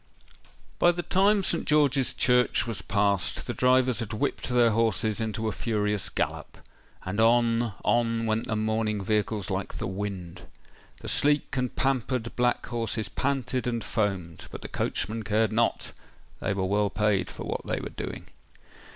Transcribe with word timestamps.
By 0.79 0.91
the 0.91 1.03
time 1.03 1.43
St. 1.43 1.63
George's 1.63 2.11
Church 2.11 2.65
was 2.65 2.81
passed, 2.81 3.45
the 3.45 3.53
drivers 3.53 3.99
had 3.99 4.13
whipped 4.13 4.49
their 4.49 4.71
horses 4.71 5.21
into 5.21 5.47
a 5.47 5.51
furious 5.51 6.09
gallop;—and 6.09 7.19
on—on 7.19 8.25
went 8.25 8.47
the 8.47 8.55
mourning 8.55 9.03
vehicles 9.03 9.51
like 9.51 9.77
the 9.77 9.85
wind. 9.85 10.47
The 11.01 11.07
sleek 11.07 11.55
and 11.55 11.75
pampered 11.75 12.35
black 12.35 12.65
horses 12.65 13.09
panted 13.09 13.67
and 13.67 13.83
foamed; 13.83 14.47
but 14.51 14.63
the 14.63 14.67
coachmen 14.67 15.21
cared 15.21 15.51
not—they 15.51 16.55
were 16.55 16.65
well 16.65 16.89
paid 16.89 17.29
for 17.29 17.43
what 17.43 17.67
they 17.67 17.79
were 17.79 17.89
doing. 17.89 18.25